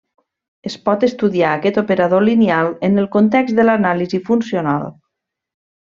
Es 0.69 0.77
pot 0.87 1.03
estudiar 1.07 1.51
aquest 1.57 1.77
operador 1.83 2.25
lineal 2.29 2.73
en 2.89 2.99
el 3.05 3.09
context 3.19 3.61
de 3.61 3.67
l'anàlisi 3.71 4.25
funcional. 4.33 4.91